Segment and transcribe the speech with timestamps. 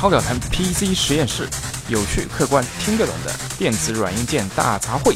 [0.00, 1.46] 超表谈 PC 实验室，
[1.90, 5.14] 有趣、客观、听得懂的电子软硬件大杂烩。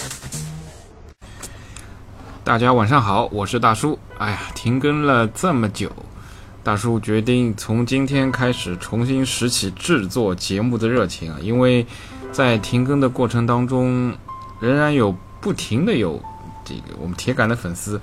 [2.44, 3.98] 大家晚上好，我是大叔。
[4.18, 5.90] 哎呀，停更了这么久，
[6.62, 11.38] 大叔决定从今天开始重新拾起制作节目的热情啊！
[11.40, 11.86] 因为
[12.30, 14.14] 在停更的过程当中，
[14.60, 15.10] 仍然有
[15.40, 16.22] 不停的有
[16.62, 17.98] 这个我们铁杆的粉丝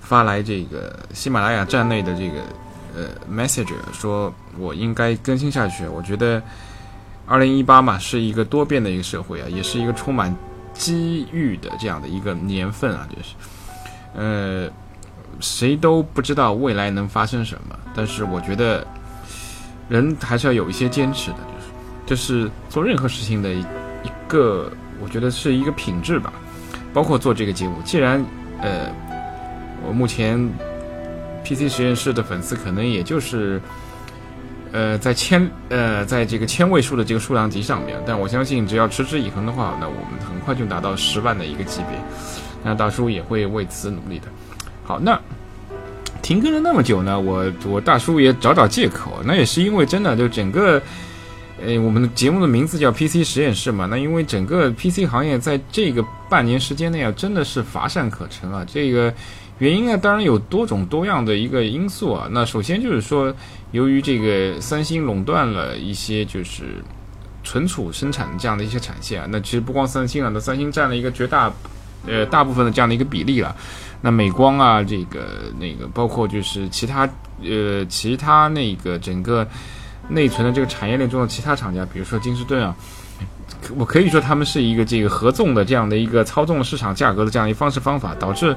[0.00, 2.42] 发来这个喜马拉雅站内的这个。
[2.94, 5.84] 呃，message 说，我应该更新下去。
[5.88, 6.40] 我觉得，
[7.26, 10.32] 二零一八嘛，是一个多变的一个社会啊，也是一个充满
[10.72, 13.34] 机遇的这样的一个年份啊，就是，
[14.14, 14.70] 呃，
[15.40, 18.86] 谁都不知道未来能发生什么，但是我觉得，
[19.88, 21.38] 人还是要有一些坚持的，
[22.06, 23.64] 就是，这是做任何事情的一
[24.28, 24.70] 个，
[25.02, 26.32] 我觉得是一个品质吧，
[26.92, 27.82] 包括做这个节目。
[27.82, 28.24] 既然，
[28.60, 28.88] 呃，
[29.84, 30.48] 我目前。
[31.44, 33.60] PC 实验室的粉丝可能也就是，
[34.72, 42.00] 呃，在千呃，在这个千位数的这个数量级上面，但我相信只要持之以恒的话，那我们很快就达到十万的一个级别。
[42.64, 44.26] 那大叔也会为此努力的。
[44.82, 45.20] 好，那
[46.22, 50.80] 停更了那么久呢，我我大叔也找找借口，那也是因为真的就整个，
[51.66, 59.12] 呃，我们的节目的名字叫 PC 实验室嘛，那因为整个 PC 行业在这个半年时间内啊，真的是乏善可陈啊，这个。
[59.60, 62.26] 原因呢，当然有多种多样的一个因素啊。
[62.32, 63.32] 那首先就是说，
[63.70, 66.82] 由于这个三星垄断了一些就是
[67.44, 69.28] 存储生产这样的一些产线啊。
[69.30, 71.52] 那其实不光三星啊，那三星占了一个绝大
[72.04, 73.54] 呃大部分的这样的一个比例了。
[74.00, 77.08] 那美光啊，这个那个包括就是其他
[77.40, 79.46] 呃其他那个整个
[80.08, 82.74] 内存的这个产业链中的其他厂家，比如说金士顿啊，
[83.76, 88.56] 我可以说他们是一个这个合纵的这样的一个操纵市场价格的这样一方式方法，导致。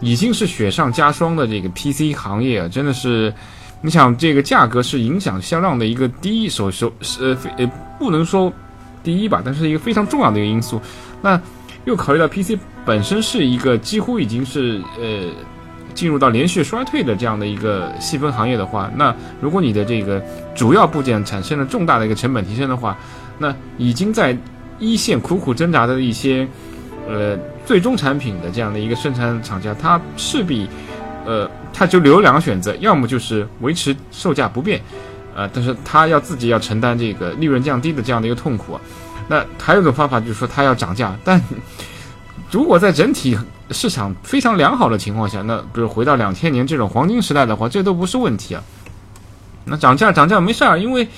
[0.00, 3.32] 已经是雪上加霜的这个 PC 行业啊，真的是，
[3.80, 7.64] 你想这个价格是影响销量的一个第一手手呃呃
[7.98, 8.52] 不能说
[9.04, 10.82] 第一吧，但是一个非常重要的一个因素。
[11.22, 11.40] 那
[11.84, 15.30] 又考虑到 PC 本身是一个几乎已经是呃
[15.94, 20.22] 进入到连续衰退的这样的一个细分行业的话，那如果你的这个
[20.54, 22.96] 主要部件产生了重大的一个成本提升的话，
[23.38, 24.36] 那已经在
[24.78, 26.46] 一线苦苦挣扎的一些
[27.08, 27.38] 呃。
[27.66, 30.68] 最终产品的这样的一个生产厂家，他势必，
[31.24, 34.78] 呃，他就留两个选择，要么就是维持售价不变，
[35.34, 38.78] 呃，但是他要自己要承担这个利润降低的这样的一个痛苦。
[39.28, 41.40] 那还有一种方法就是说他要涨价，但
[42.50, 43.34] 如果在整体
[43.70, 48.62] 市场非常良好的情况下，那比如回到两千年这种黄金时代的话，这都不是问题啊。
[49.64, 51.08] 那涨价涨价没事儿，因为。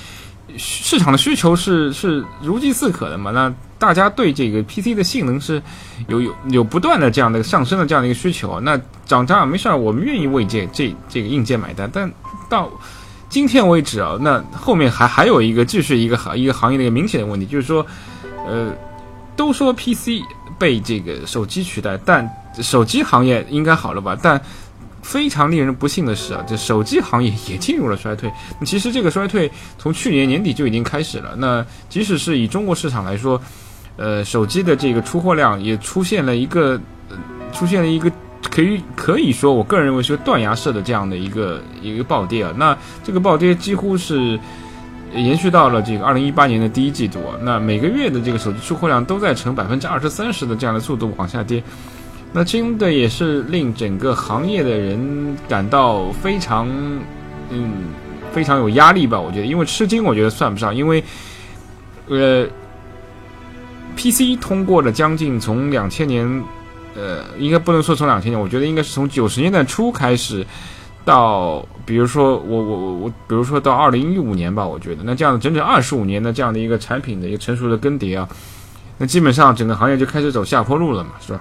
[0.59, 3.33] 市场的需求是 是如饥似渴的嘛？
[3.33, 5.61] 那大家对这个 PC 的性能是
[6.07, 8.59] 有有有不断的这样的上升的这样的一个需求。
[8.61, 11.91] 那涨价没事儿，我们愿意为这这这个硬件买单。
[11.93, 12.11] 但
[12.49, 12.71] 到
[13.28, 17.84] 今天为止啊，那后面还还有一个继续一个行一个行业的一个明显的问题，就是说，
[18.47, 18.73] 呃，
[19.34, 20.23] 都说 PC
[20.59, 22.28] 被这个手机取代，但
[22.61, 24.17] 手机行业应该好了吧？
[24.22, 24.41] 但
[25.03, 28.28] 非常令人不幸的是啊，这手机行业也进入了衰退。
[28.65, 31.34] 其实这个衰退从去年年底就已经开始了。
[31.37, 33.41] 那即使是以中国市场来说，
[33.97, 36.81] 呃，手机的这个出货量也出现了一个，
[37.53, 38.11] 出现了一个
[38.50, 42.53] 可以可以说，我个人认为是断崖式的这样的一个一个暴跌啊。
[42.56, 44.39] 那这个暴跌几乎是
[45.16, 47.19] 延续到了这个二零一八年的第一季度。
[47.43, 51.62] 那每个月的这个手机出货量都在呈百分之二十三十的这样的速度往下跌。
[52.32, 56.69] 那真的也是令整个行业的人感到非常，
[57.49, 57.71] 嗯，
[58.31, 59.19] 非常有压力吧？
[59.19, 61.03] 我觉得，因为吃惊，我觉得算不上，因为，
[62.09, 62.47] 呃
[63.97, 66.27] ，PC 通过了将近从两千年，
[66.94, 70.44] 呃，应该不能说从两千年，我觉得应该是从九十年代初开始，
[71.06, 78.28] 到比如说我我我我，比如说到二零一五年吧，我觉得那这样整整二十五年的这样的一个产品的一个成熟的更迭啊，
[78.99, 81.41] 那基本上整个行业就开始走下坡路了嘛，是吧？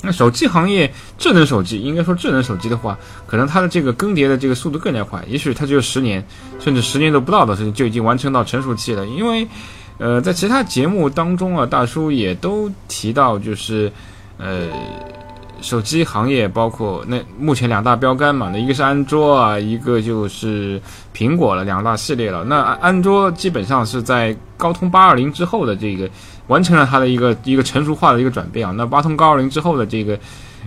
[0.00, 2.96] 那手机行业，智能手机应该说智能手机的话，
[3.26, 6.24] 可能它的这个更迭的这个速度更加快，也许它只有十年，
[6.60, 9.04] 甚至十年都不到的时间就已经完成到成熟期了。
[9.06, 9.46] 因为，
[9.98, 13.90] 呃，在其他节目当中啊，大叔也都提到，就是，
[14.38, 14.68] 呃，
[15.60, 20.80] 手机行业包括那目前两大标杆嘛，那一个是安卓啊，一个就是
[21.14, 22.44] 苹果了，两大系列了。
[22.44, 26.08] 那安卓基本上是在高通八二零之后的这个。
[26.48, 30.18] 完成了它的一个一个成熟化的一个转变啊，那八通高二零之后的这个，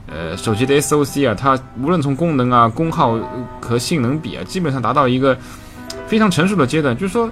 [0.06, 3.18] 呃，手机的 SOC 啊，它无论从功能啊、功耗
[3.60, 5.36] 和性能比啊，基本上达到一个
[6.06, 6.96] 非常成熟的阶段。
[6.96, 7.28] 就是说，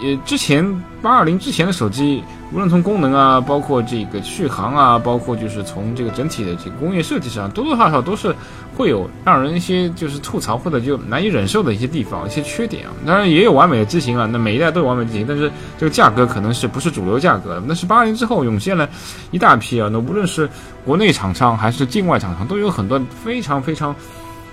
[0.00, 0.64] 也，之前
[1.00, 8.34] 八二零之前的手机，无论从功能啊，包括这个续航啊，包括就是从这个整体的这个工业设计上，多多少少都是
[8.76, 12.92] 会有让人一些就是吐槽或者就难以忍受的一些地方，一些缺点啊。
[13.06, 17.62] 当然也有完美的机型啊，那每一代都有完美机型，但是这个价格可能是不是主流价格。
[17.66, 18.88] 那是八二零之后涌现了
[19.30, 20.48] 一大批啊，那无论是
[20.84, 23.94] 国内厂商还是境外厂商，都有很多非常非常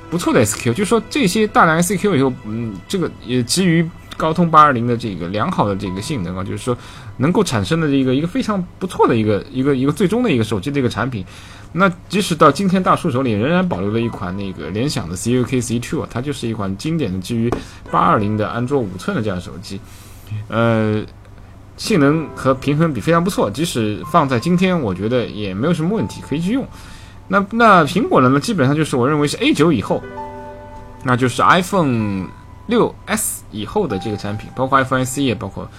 [0.09, 3.89] 不错的 SQ，就是说这些大量 SQ 以后，嗯，这个也基于。
[4.21, 6.77] 高通八二零的这个良好的这个性能啊，就是说
[7.17, 11.25] 能够产生的这个一个非常不错的一个一个一个最终的一个手机的一个产品。
[11.73, 17.51] 那即使到今天大叔手里仍然保留了一款那个联想的 CUK C2 啊，它就是一款经典的基于
[17.89, 19.79] 八二零的安卓五寸的这样手机，
[20.49, 21.01] 呃，
[21.77, 23.49] 性能和平衡比非常不错。
[23.49, 26.63] 即使放在今天，我觉得也没有什么问题，可以去用。
[27.27, 28.29] 那那苹果呢？
[28.31, 30.03] 那基本上就是我认为是 A 九以后，
[31.03, 32.27] 那就是 iPhone。
[32.71, 35.69] 六 S 以后的这个产品，包括 iPhone SE 也包括，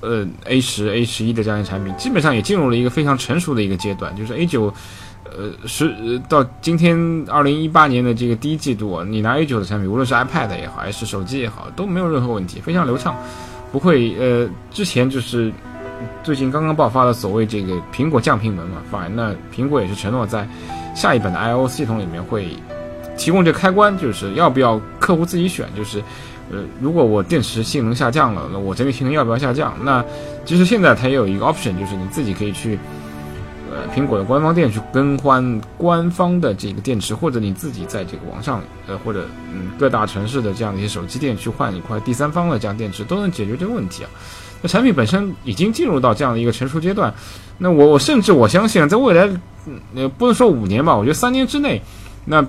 [0.00, 4.14] 呃 A 十、A 十一的这样的产品，基本上也进入了一个非常成熟的一个阶段。
[4.14, 4.72] 就是 A 九，
[5.24, 6.96] 呃，十到今天
[7.28, 13.16] 二零一八年的这个第一季度，你拿 A 九的产品，无论是 iPad 也好，还是手机也好，都没有任何问题，非常流畅，
[13.72, 15.52] 不会呃，之前就是
[16.22, 20.48] 最近刚刚爆发的所谓这个苹果降频门嘛，反而那苹果也是承诺在
[20.94, 22.46] 下一版的 iOS 系统里面会
[23.18, 26.00] 提供这开关，就是要不要客户自己选，就是。
[26.50, 29.74] 呃，如果我电池性能下降了，那我整体性能要不要下降？
[29.82, 30.04] 那
[30.44, 32.78] 其实现在它也有一个 option，就是你自己可以去，
[33.68, 44.10] 呃，苹果的官方店去更换官方的这个电池，或者你自己在这个网上，呃，或者嗯各大城市的这样的一些手机店去换一块第三方的这样电池，都能解决这个问题啊。
[44.62, 47.12] 那产品本身已经进入到这样的一个成熟阶段，
[47.58, 49.28] 那我我甚至我相信，在未来，
[49.96, 51.82] 呃，不能说五年吧，我觉得三年之内，
[52.24, 52.46] 那。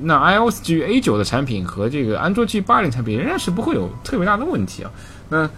[0.00, 4.90] 那 iOS 基于 A 九的产品和这个安卓基于八零产品仍然是不会有特别大的问题啊。
[5.28, 5.50] 那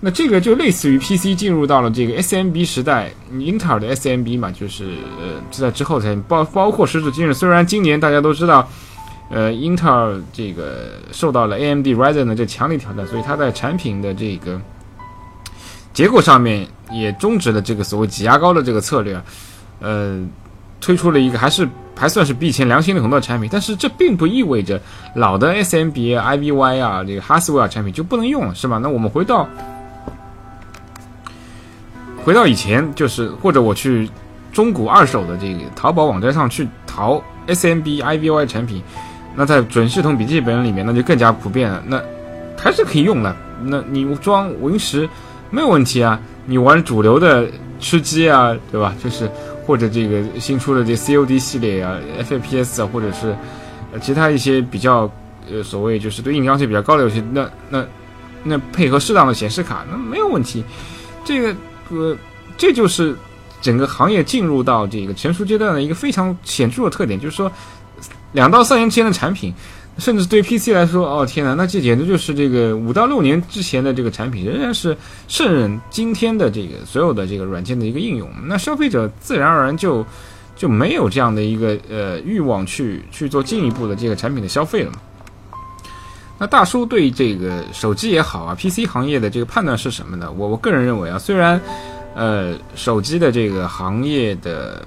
[0.00, 4.84] 那这个就类似于 PC 进入到了这个 SMB 时代，英特尔的 SMB 嘛，就是
[5.20, 7.34] 呃是在之后才包包括时至今日。
[7.34, 8.68] 虽然今年大家都知道，
[9.28, 14.60] 呃，英特尔这个受到了 AMD Ryzen 的这强力挑战，所以它在产品的这个
[15.92, 19.20] 结构上面也终止了这个所谓挤牙膏的这个策略，
[19.80, 20.24] 呃，
[20.80, 21.68] 推出了一个还是。
[21.98, 24.80] 还算是比以前良心的很多产品，但是这并不意味着
[25.16, 28.78] 老的 SMB、IBY 啊，这个哈斯威尔产品就不能用了，是吧？
[28.78, 29.48] 那我们回到
[32.24, 34.08] 回到以前，就是或者我去
[34.52, 38.80] 中古二手的这个淘宝网站上去淘 SMB、IBY 产品，
[39.34, 42.00] 那在准系统笔记本里面那就更加普遍了，那
[42.56, 43.34] 还是可以用的。
[43.64, 45.08] 那你装 Win 十
[45.50, 47.48] 没有问题啊，你玩主流的
[47.80, 48.94] 吃鸡啊，对吧？
[49.02, 49.28] 就是。
[49.68, 53.36] 或者这个新出的这 COD 系列啊，FPS 啊，或者是
[54.00, 55.12] 其他一些比较
[55.52, 57.84] 呃所谓就是对硬要求比较高的游戏，那那
[58.42, 60.64] 那配合适当的显示卡，那没有问题。
[61.22, 61.54] 这个
[61.90, 62.16] 呃，
[62.56, 63.14] 这就是
[63.60, 67.52] 整个行业进入到这个成熟阶段的一个非常显著的特点，就是说
[68.32, 69.52] 两到三年之间的产品。
[69.98, 74.96] 甚至对 PC 来说，哦天哪，那这简直就是这个五到六年之前的这个产品，仍然是
[75.26, 78.30] 胜任今天的这个所有的这个软件的一个应用。
[78.46, 80.06] 那消费者自然而然就
[80.54, 84.98] 就没有这样的一个呃欲望去去做进一步的这个产品的消费了嘛？
[86.38, 90.30] 那大叔对这个手机也好啊，PC 行业的这个判断是什么呢？
[90.30, 91.60] 我我个人认为啊，虽然
[92.14, 94.86] 呃手机的这个行业的。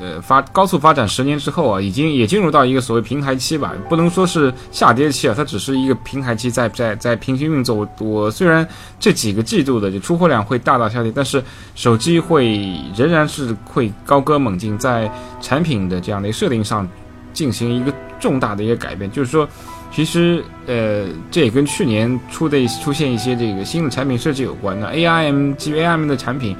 [0.00, 7.74] 呃，发高速发展十年之后啊，已经也进入到一个所谓平台期吧，不能说是下跌期啊，它只是一个平台期，在在在平行运作。
[7.74, 8.66] 我我虽然
[9.00, 11.42] 这几个季度的就出货量会大大下跌，但是
[11.74, 12.60] 手机会
[12.96, 15.10] 仍然是会高歌猛进，在
[15.40, 16.88] 产品的这样的设定上
[17.32, 19.10] 进行一个重大的一个改变。
[19.10, 19.48] 就是说，
[19.92, 24.78] 其实呃，这也跟去年出的出现一些这个新的产品设计有关。
[24.78, 26.56] 那 ARM 基于 ARM 的产品。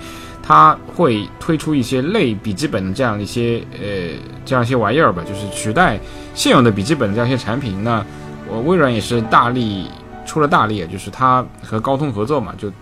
[0.48, 6.00] 它会推出一些类笔记本的这样一些呃这样一些玩意儿吧，就是取代
[6.34, 7.84] 现有的笔记本的这样一些产品。
[7.84, 8.02] 那
[8.48, 9.90] 我微软也是大力
[10.24, 12.72] 出了大力，就是它和高通合作嘛，就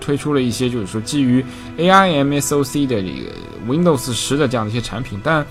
[0.00, 1.44] 推出了一些就是说基于
[1.76, 3.30] A I M S O C 的这个
[3.68, 5.20] Windows 十的这样的一些产品。
[5.22, 5.46] 但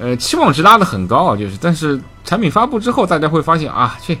[0.00, 4.18] 呃期望值拉得很高啊，就是但是产品发布之后，大家会发现啊，这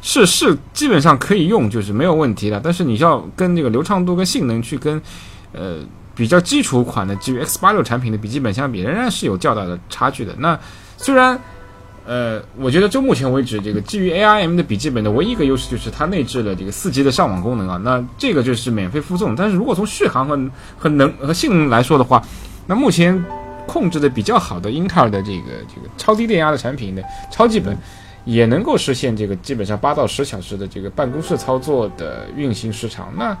[0.00, 2.60] 是是基本上可以用，就是没有问题的。
[2.62, 5.02] 但是你要跟这个流畅度跟性能去跟。
[5.52, 5.78] 呃，
[6.14, 10.34] 比较基础款的基于 X 八六产品的笔记本相比，仍然是有较大的差距的。
[10.38, 10.58] 那
[10.96, 11.38] 虽然，
[12.06, 17.80] 呃，我觉得就目前为止，这个基于 ARM 的笔记本的唯一一个优势就是它内置了这个四 G 的上网功能啊。
[17.82, 19.34] 那这个就是免费附送。
[19.34, 22.22] 但是如果从续航和和能和性能来说的话，
[22.66, 23.24] 那目前
[23.66, 27.76] 控制的比较好的英特尔的这个这个超低电压的产品的超级本。
[28.24, 33.10] 也能够实现这个基本上八到十小时的这个办公室操作的运行时长。
[33.16, 33.34] 那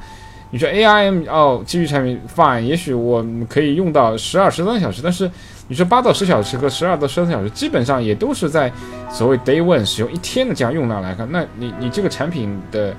[0.50, 5.30] 你说 ARM 哦，基于产品 fine，也许我可以用到十二十三小时，但是
[5.68, 8.72] 你说八到十小时和十二到十三小时，基本上也都是在
[9.10, 12.94] 所谓 day one 使用一天的这样用量来看，那你你这个产品的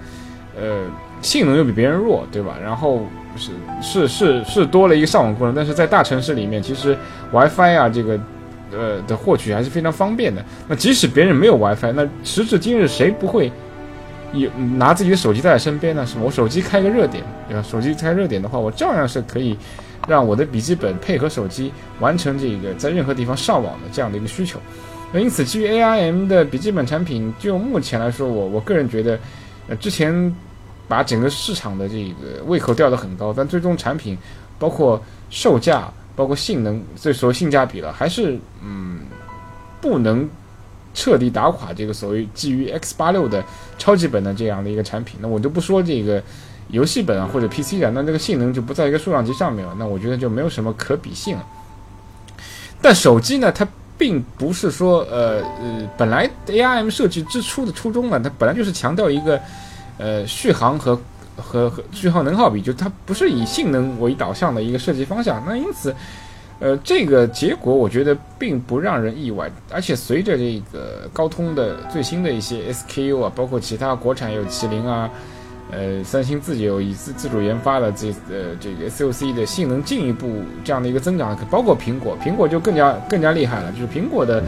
[0.55, 0.83] 呃
[1.21, 2.55] 性能又比别人弱，对吧？
[2.63, 3.03] 然后
[3.35, 3.51] 是
[3.81, 6.95] 是是是多了一个上网功能，但是在大城市里面，其实
[7.31, 8.19] WiFi 啊这个
[8.71, 10.45] 呃的获取还是非常方便的。
[10.67, 13.51] 那即使别人没有 WiFi，那时至今日谁不会？
[14.33, 16.05] 有拿自己的手机带在身边呢？
[16.05, 17.61] 是我手机开个热点，对吧？
[17.61, 19.57] 手机开热点的话，我照样是可以
[20.07, 24.59] 让我的笔记本配合手机完成这个在任何地方上网的这样的一个需求。
[25.11, 29.19] 那因此，基于 ARM 的笔记本产品，就目前来说，我我个人觉得，
[29.67, 30.35] 呃，之前
[30.87, 34.17] 把整个市场的这个胃口吊得很高，但最终产品
[34.59, 38.99] 包括售价、包括性能，这说性价比了，还是嗯
[39.81, 40.29] 不能。
[40.93, 43.43] 彻底打垮这个所谓基于 X 八六的
[43.77, 46.21] 超级本的这样的一个产品，那我就不说这个
[46.69, 51.45] 游戏本啊或者 PC 的，那这个性能就不在一个数量级上面了，那我觉得就没有什么可比性了。
[52.81, 53.67] 但手机呢，它
[53.97, 59.39] 并不是说呃呃，本来 ARM 设计之初的初衷呢，它本来就是强调一个
[59.97, 60.99] 呃续航和
[61.37, 65.95] 和和续航能耗比，就它不是以性能为导向的一个设计方向，那因此。
[66.61, 75.09] 呃，这个结果我觉得并不让人意外，而且随着这个高通的最新的一些 SKU 啊，包括其他国产有麒麟啊，
[75.71, 84.43] 呃，三星自己有以自自主研发的这呃这个 SOC 的性能进一步这样的一个增长，包括苹果，苹果就更加更加厉害了，就是苹果的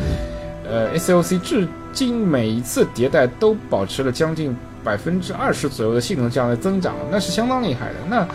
[0.69, 4.53] 呃 SOC 至今每一次迭代都保持了将近
[4.83, 7.95] 百分之二十左右的性能这样的增长，那是相当厉害的。
[8.09, 8.27] 那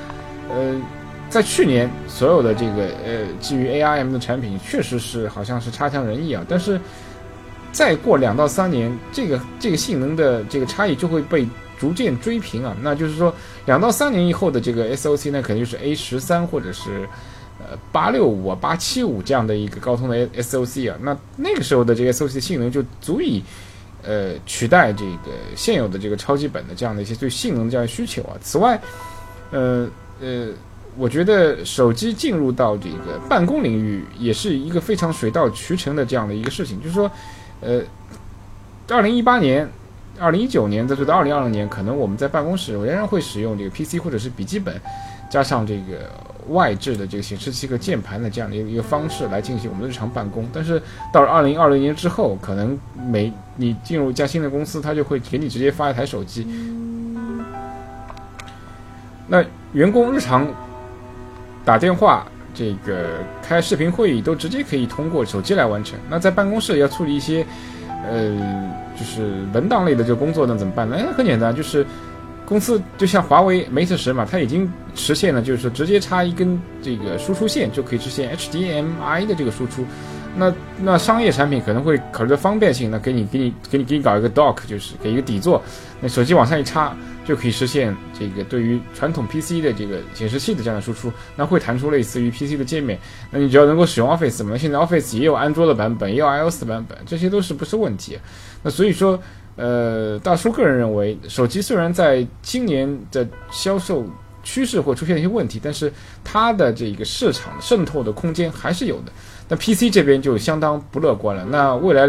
[0.49, 0.75] 呃。
[1.29, 6.45] 在去年，所有的这个呃基于 ARM 的产品确实是好像是差强人意啊。
[6.49, 6.81] 但是
[7.73, 11.47] 再过两到三年，这个这个性能的这个差异就会被
[11.79, 12.75] 逐渐追平啊。
[12.81, 13.35] 那就是说，
[13.67, 17.07] 两到三年以后的这个 SOC 呢，肯定就是 A 十三或者是
[17.59, 20.97] 呃八六五啊、八七五这样的一个高通的 SOC 啊。
[21.03, 23.43] 那那个时候的这个 SOC 性能就足以
[24.03, 28.39] 呃取代这个现有的这个超级本的这样的一些对性能的这样需求啊。
[28.41, 28.81] 此外，
[29.51, 29.89] 呃
[30.21, 30.51] 呃。
[30.99, 37.11] 我觉得手机进入到这个办公领域也是一个非常水到渠成的这样的一个事情，就是说，
[37.61, 37.83] 呃，
[38.89, 39.69] 二零一八年、
[40.19, 44.75] 二零一九年再到二零二零年，可能我们在办公室仍然会使用这个 PC 或者是笔记本，
[45.29, 46.11] 加上这个
[46.49, 50.49] 外置的这个显示器和键盘的这样的一个方式来进行我们的日常办公。
[50.51, 50.81] 但是
[51.13, 52.79] 到了二零二零年之后，可能
[53.11, 56.47] 每你进入一家新的公司，他就会给你直接发一台手机，
[59.27, 60.47] 那员工日常。
[61.67, 65.99] 打电话，这个开视频会议都直接可以通过手机来完成。
[66.09, 67.45] 那在办公室要处理一些，
[68.09, 70.97] 呃，就是文档类的这个工作，那怎么办呢？
[70.97, 71.85] 哎，很简单，就是
[72.45, 79.85] 公司就像华为 Mate 十嘛，它已经实现了，就是说直接插一根这个输出线就可以实现 HDMI 的这个输出。
[80.37, 80.53] 那
[80.83, 85.63] 那商业产品可能会考虑到方便性，那给你给你给你给你搞一个 dock，就是给一个底座，
[86.01, 92.99] 那手机往上一插就可以实现这个对于传统 PC 的这个显示器的这样的输出，那会弹出类似于 PC 的界面。
[93.31, 98.19] 那你只要能够使用 Office 嘛，现在 Office 也有安卓的版本，也有 iOS 的版本，这些都是不是问题。
[98.63, 99.19] 那所以说，
[99.57, 104.07] 呃，大叔个人认为，手机虽然在今年的销售
[104.47, 109.11] 趋势会出现一些问题，但是它的这个市场渗透的空间还是有的。
[109.49, 111.45] 那 PC 这边就相当不乐观了。
[111.45, 112.07] 那未来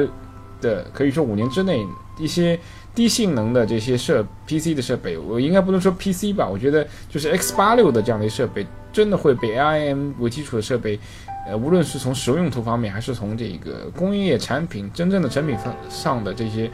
[0.62, 1.84] 的可以说五年之内，
[2.20, 2.60] 一些
[2.94, 6.48] 低性能的这些设 PC 的设备，我应该不能说 PC 吧？
[6.48, 11.00] 我觉得就是 X 八六的这样的设备，真的会被 ARM 为基础的设备，
[11.48, 16.70] 呃，无论是从使用用途方面，还是从这个工业产品真正的成品上上的这些，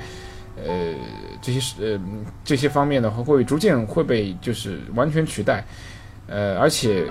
[0.58, 0.94] 呃，
[1.42, 2.00] 这些是呃
[2.44, 5.64] 这些方面的话，会逐渐会被就是完全取代，
[6.28, 7.06] 呃，而且。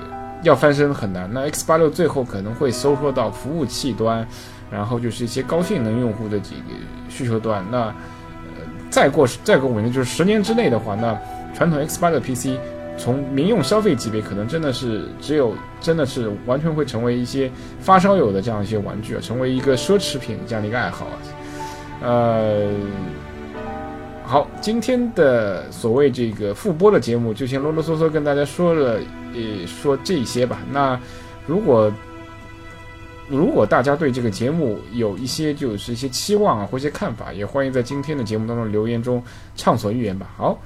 [0.44, 1.30] 要翻身很难。
[1.32, 4.26] 那 X 八六最后可能会收缩到服务器端，
[4.72, 6.74] 然后就是一些高性能用户的这个
[7.08, 7.64] 需求端。
[7.70, 7.94] 那呃，
[8.90, 11.16] 再过再过五年，就是十年之内的话，那
[11.54, 12.58] 传统 X 八六 PC
[12.98, 21.14] 从民用消费级别，可能真的是只有真的是完全会成为一些发烧友的这样一些玩具啊，成为一个奢侈品这样的一个爱好啊。
[22.02, 22.68] 呃，
[24.32, 28.98] 好，今天的所谓这个复播的节目，就先啰啰嗦嗦跟大家说了。
[29.34, 30.58] 呃，说这些吧。
[30.72, 30.98] 那
[31.46, 31.92] 如果
[33.28, 39.22] 如果大家对这个节目有一些就是一些期望啊，或一些看法，也欢迎在今天的节目当中留言中
[39.54, 40.26] 畅所欲言吧。
[40.38, 40.58] 好，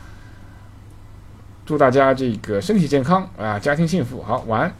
[1.64, 4.23] 祝大家这个身体健康啊，家庭幸福。
[4.23, 4.73] 好，晚安。